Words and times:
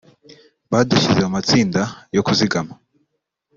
badushyize 0.71 1.21
mu 1.25 1.31
matsinda 1.35 1.81
yo 2.15 2.21
kuzigama 2.25 2.73